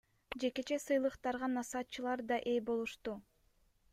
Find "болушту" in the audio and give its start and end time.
2.69-3.11